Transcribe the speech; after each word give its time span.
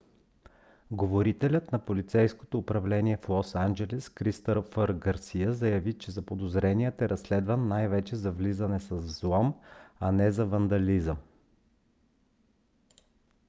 говорителят 0.91 1.71
на 1.71 1.79
полицейското 1.85 2.59
управление 2.59 3.17
в 3.17 3.29
лос 3.29 3.55
анджелис 3.55 4.09
кристофър 4.09 4.91
гарсия 4.93 5.53
заяви 5.53 5.93
че 5.97 6.11
заподозреният 6.11 7.01
е 7.01 7.09
разследван 7.09 7.67
най-вече 7.67 8.15
за 8.15 8.31
влизане 8.31 8.79
с 8.79 8.95
взлом 8.95 9.53
а 9.99 10.11
не 10.11 10.31
за 10.31 10.45
вандализъм 10.45 11.17